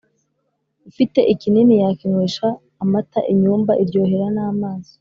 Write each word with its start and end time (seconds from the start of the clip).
Ufite 0.89 1.19
ikinini 1.33 1.73
yakinywesha 1.81 2.47
amataInyumba 2.83 3.71
iryohera 3.83 4.27
n'amaso 4.35 4.89